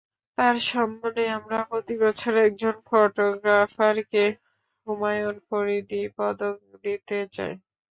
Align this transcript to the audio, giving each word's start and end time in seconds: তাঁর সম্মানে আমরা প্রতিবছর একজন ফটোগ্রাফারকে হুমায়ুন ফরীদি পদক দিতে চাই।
তাঁর 0.37 0.55
সম্মানে 0.67 1.23
আমরা 1.37 1.59
প্রতিবছর 1.69 2.33
একজন 2.47 2.75
ফটোগ্রাফারকে 2.87 4.23
হুমায়ুন 4.87 5.35
ফরীদি 5.47 6.01
পদক 6.17 6.55
দিতে 6.83 7.17
চাই। 7.35 7.53